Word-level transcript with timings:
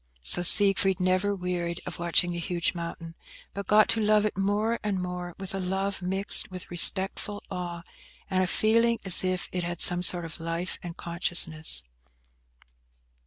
So 0.21 0.41
Siegfried 0.41 0.99
never 0.99 1.35
wearied 1.35 1.79
of 1.85 1.99
watching 1.99 2.31
the 2.31 2.39
huge 2.39 2.73
mountain, 2.73 3.13
but 3.53 3.67
got 3.67 3.87
to 3.89 4.01
love 4.01 4.25
it 4.25 4.35
more 4.35 4.79
and 4.83 4.99
more, 4.99 5.35
with 5.37 5.53
a 5.53 5.59
love 5.59 6.01
mixed 6.01 6.49
with 6.49 6.71
respectful 6.71 7.43
awe, 7.51 7.83
and 8.27 8.41
a 8.43 8.47
feeling 8.47 8.97
as 9.05 9.23
if 9.23 9.47
it 9.51 9.63
had 9.63 9.79
some 9.79 10.01
sort 10.01 10.25
of 10.25 10.39
life 10.39 10.79
and 10.81 10.97
consciousness. 10.97 11.83